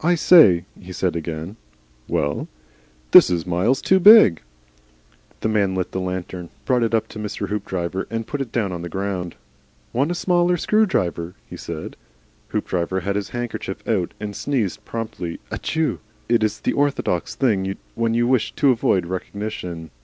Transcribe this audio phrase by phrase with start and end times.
[0.00, 1.56] "I say," he said again.
[2.08, 2.48] "Well?"
[3.10, 4.40] "This is miles too big."
[5.40, 8.80] The man lit the lantern, brought it up to Hoopdriver and put it down on
[8.80, 9.34] the ground.
[9.92, 11.96] "Want a smaller screwdriver?" he said.
[12.48, 15.98] Hoopdriver had his handkerchief out and sneezed a prompt ATICHEW.
[16.30, 19.90] It is the orthodox thing when you wish to avoid recognition.